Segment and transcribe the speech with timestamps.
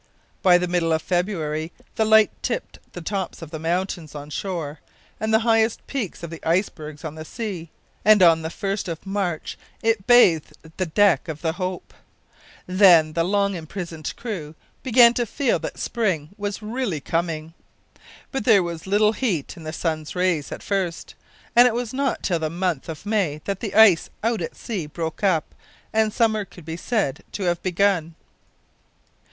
[0.41, 4.79] By the middle of February the light tipped the tops of the mountains on shore,
[5.19, 7.69] and the highest peaks of the ice bergs on the sea,
[8.03, 11.93] and on the 1st of March it bathed the deck of the Hope.
[12.65, 17.53] Then the long imprisoned crew began to feel that spring was really coming.
[18.31, 21.13] But there was little heat in the sun's rays at first,
[21.55, 24.87] and it was not till the month of May that the ice out at sea
[24.87, 25.53] broke up
[25.93, 28.15] and summer could be said to have begun.